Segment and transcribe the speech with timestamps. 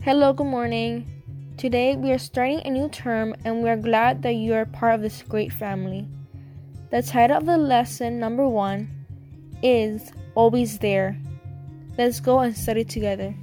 [0.00, 1.04] Hello, good morning.
[1.56, 4.94] Today we are starting a new term and we are glad that you are part
[4.94, 6.06] of this great family.
[6.90, 8.88] The title of the lesson number one
[9.60, 11.18] is Always There.
[11.98, 13.34] Let's go and study together.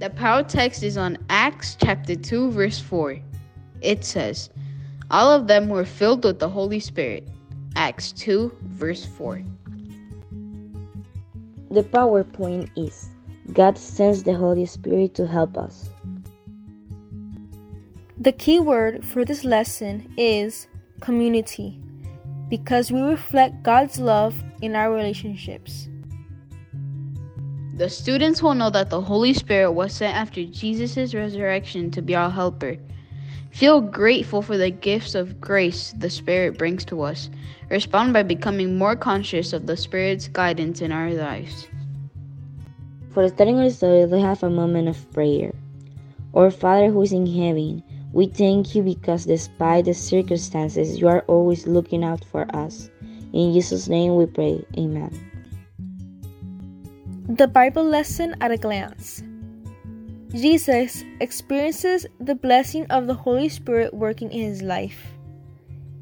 [0.00, 3.16] The power text is on Acts chapter 2, verse 4.
[3.82, 4.50] It says,
[5.12, 7.28] All of them were filled with the Holy Spirit.
[7.76, 9.44] Acts 2, verse 4.
[11.70, 13.10] The PowerPoint is
[13.52, 15.90] God sends the Holy Spirit to help us.
[18.18, 20.66] The key word for this lesson is
[21.00, 21.78] community
[22.48, 25.88] because we reflect God's love in our relationships.
[27.76, 32.14] The students will know that the Holy Spirit was sent after Jesus' resurrection to be
[32.14, 32.78] our helper.
[33.50, 37.30] Feel grateful for the gifts of grace the Spirit brings to us.
[37.70, 41.66] Respond by becoming more conscious of the Spirit's guidance in our lives.
[43.14, 45.54] For starting our study, let's have a moment of prayer.
[46.34, 47.80] Our Father who is in heaven,
[48.12, 52.90] we thank you because despite the circumstances, you are always looking out for us.
[53.32, 54.66] In Jesus' name we pray.
[54.76, 55.14] Amen.
[57.28, 59.22] The Bible lesson at a glance.
[60.34, 64.98] Jesus experiences the blessing of the Holy Spirit working in his life.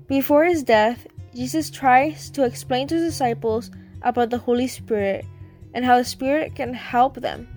[0.06, 5.26] Before his death, Jesus tries to explain to his disciples about the Holy Spirit
[5.74, 7.48] and how the Spirit can help them,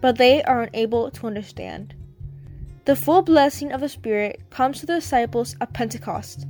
[0.00, 1.94] but they are unable to understand.
[2.84, 6.46] The full blessing of the Spirit comes to the disciples at Pentecost.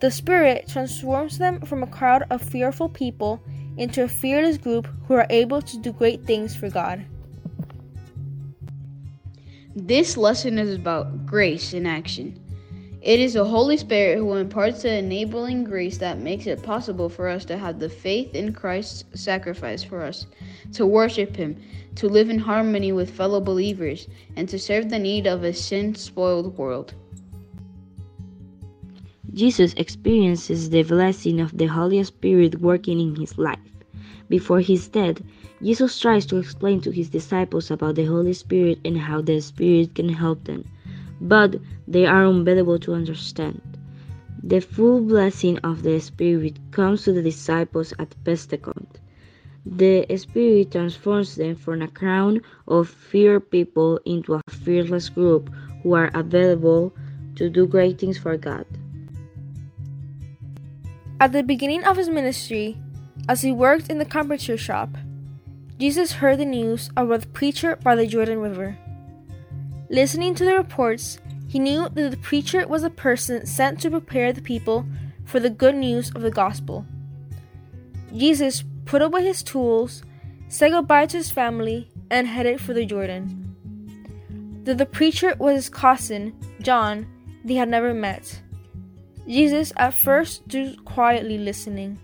[0.00, 3.42] The Spirit transforms them from a crowd of fearful people
[3.76, 7.04] into a fearless group who are able to do great things for God.
[9.76, 12.39] This lesson is about grace in action.
[13.02, 17.28] It is the Holy Spirit who imparts the enabling grace that makes it possible for
[17.28, 20.26] us to have the faith in Christ's sacrifice for us,
[20.74, 21.56] to worship Him,
[21.94, 24.06] to live in harmony with fellow believers,
[24.36, 26.92] and to serve the need of a sin spoiled world.
[29.32, 33.58] Jesus experiences the blessing of the Holy Spirit working in his life.
[34.28, 35.22] Before his death,
[35.62, 39.94] Jesus tries to explain to his disciples about the Holy Spirit and how the Spirit
[39.94, 40.66] can help them
[41.20, 43.60] but they are unable to understand.
[44.42, 49.00] The full blessing of the Spirit comes to the disciples at Pentecost.
[49.66, 55.50] The Spirit transforms them from a crowd of fear people into a fearless group
[55.82, 56.94] who are available
[57.36, 58.66] to do great things for God.
[61.20, 62.78] At the beginning of his ministry,
[63.28, 64.96] as he worked in the carpenter shop,
[65.78, 68.78] Jesus heard the news about the preacher by the Jordan River.
[69.90, 71.18] Listening to the reports,
[71.48, 74.86] he knew that the preacher was a person sent to prepare the people
[75.24, 76.86] for the good news of the gospel.
[78.14, 80.04] Jesus put away his tools,
[80.46, 84.62] said goodbye to his family, and headed for the Jordan.
[84.62, 87.08] Though the preacher was his cousin, John,
[87.44, 88.42] they had never met.
[89.26, 91.98] Jesus at first stood quietly listening.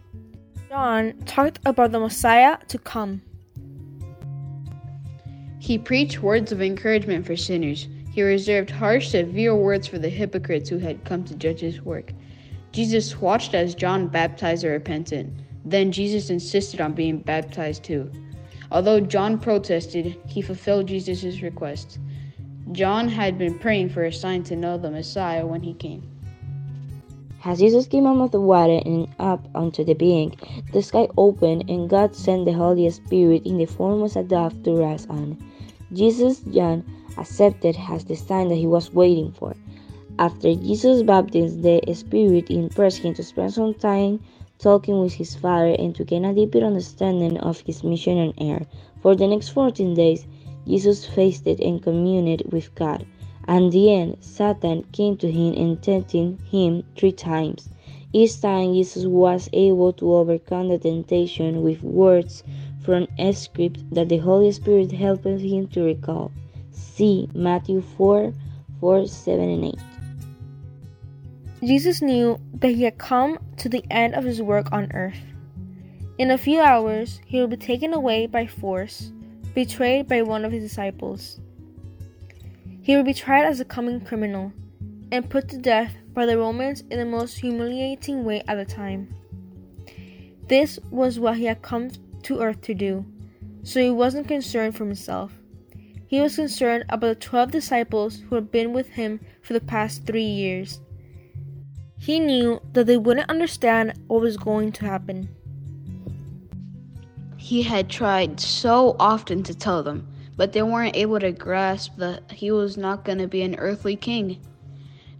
[0.68, 3.22] John talked about the Messiah to come.
[5.66, 7.88] He preached words of encouragement for sinners.
[8.12, 12.12] He reserved harsh, severe words for the hypocrites who had come to judge his work.
[12.70, 15.32] Jesus watched as John baptized the repentant.
[15.64, 18.08] Then Jesus insisted on being baptized too.
[18.70, 21.98] Although John protested, he fulfilled Jesus' request.
[22.70, 26.08] John had been praying for a sign to know the Messiah when he came.
[27.44, 30.38] As Jesus came out of the water and up onto the bank,
[30.72, 34.62] the sky opened and God sent the Holy Spirit in the form of a dove
[34.62, 35.36] to rest on.
[35.92, 36.84] Jesus John
[37.16, 39.54] accepted as the sign that he was waiting for.
[40.18, 44.20] After Jesus' baptism, the Spirit impressed him to spend some time
[44.58, 48.66] talking with his Father and to gain a deeper understanding of his mission on earth.
[49.02, 50.26] For the next 14 days,
[50.66, 53.06] Jesus fasted and communed with God.
[53.46, 57.68] At the end, Satan came to him and tempted him three times.
[58.12, 62.42] Each time, Jesus was able to overcome the temptation with words
[62.86, 66.32] from a script that the Holy Spirit helped him to recall.
[66.70, 68.32] See Matthew 4
[68.80, 69.74] 4, 7, and 8.
[71.66, 75.18] Jesus knew that he had come to the end of his work on earth.
[76.18, 79.12] In a few hours, he would be taken away by force,
[79.54, 81.40] betrayed by one of his disciples.
[82.82, 84.52] He would be tried as a coming criminal
[85.10, 89.12] and put to death by the Romans in the most humiliating way at the time.
[90.48, 91.90] This was what he had come
[92.26, 93.04] to earth to do,
[93.62, 95.32] so he wasn't concerned for himself.
[96.06, 100.06] He was concerned about the twelve disciples who had been with him for the past
[100.06, 100.80] three years.
[101.98, 105.28] He knew that they wouldn't understand what was going to happen.
[107.36, 110.06] He had tried so often to tell them,
[110.36, 113.96] but they weren't able to grasp that he was not going to be an earthly
[113.96, 114.40] king.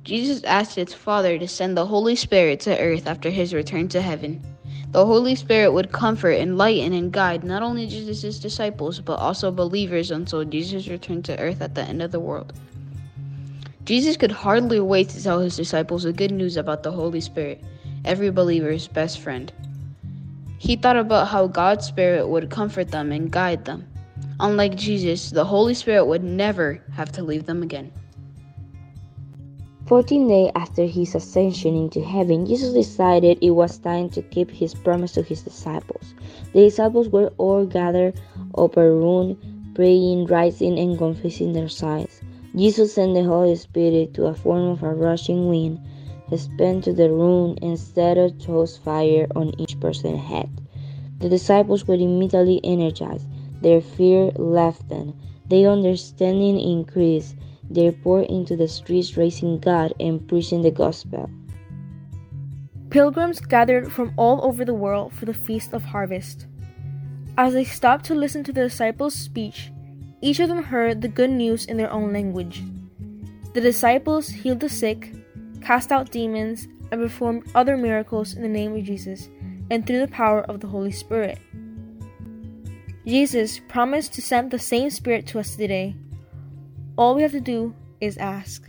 [0.04, 4.00] Jesus asked his Father to send the Holy Spirit to earth after his return to
[4.00, 4.40] heaven.
[4.92, 10.10] The Holy Spirit would comfort, enlighten, and guide not only Jesus' disciples, but also believers
[10.10, 12.52] until Jesus returned to earth at the end of the world.
[13.84, 17.62] Jesus could hardly wait to tell his disciples the good news about the Holy Spirit,
[18.04, 19.52] every believer's best friend.
[20.58, 23.86] He thought about how God's Spirit would comfort them and guide them.
[24.40, 27.92] Unlike Jesus, the Holy Spirit would never have to leave them again.
[29.86, 34.74] Fourteen days after his ascension into heaven, Jesus decided it was time to keep his
[34.74, 36.12] promise to his disciples.
[36.52, 38.20] The disciples were all gathered
[38.58, 39.38] upper room,
[39.76, 42.20] praying, rising, and confessing their sins.
[42.56, 45.78] Jesus sent the Holy Spirit to a form of a rushing wind,
[46.36, 50.50] spent to the room, and started to toss fire on each person's head.
[51.20, 53.28] The disciples were immediately energized.
[53.62, 55.14] Their fear left them.
[55.48, 57.36] Their understanding increased
[57.70, 61.30] they poured into the streets praising God and preaching the gospel.
[62.90, 66.46] Pilgrims gathered from all over the world for the Feast of Harvest.
[67.36, 69.70] As they stopped to listen to the disciples' speech,
[70.22, 72.62] each of them heard the good news in their own language.
[73.52, 75.12] The disciples healed the sick,
[75.60, 79.28] cast out demons, and performed other miracles in the name of Jesus
[79.70, 81.38] and through the power of the Holy Spirit.
[83.06, 85.96] Jesus promised to send the same Spirit to us today
[86.96, 88.69] all we have to do is ask.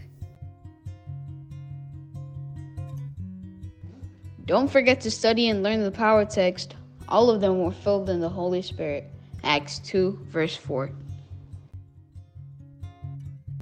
[4.45, 6.75] Don't forget to study and learn the power text.
[7.09, 9.05] All of them were filled in the Holy Spirit.
[9.43, 10.91] Acts 2, verse 4.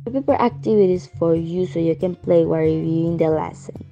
[0.05, 3.83] Prepare activities for you so you can play while reviewing the lesson.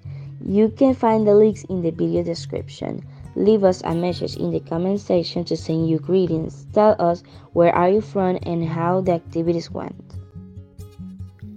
[0.46, 3.04] You can find the links in the video description.
[3.36, 6.68] Leave us a message in the comment section to send you greetings.
[6.74, 7.24] Tell us
[7.54, 10.23] where are you from and how the activities went.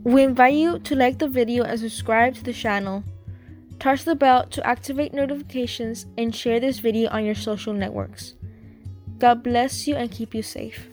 [0.07, 3.03] We invite you to like the video and subscribe to the channel.
[3.81, 8.35] Touch the bell to activate notifications and share this video on your social networks.
[9.19, 10.87] God bless you and keep you safe.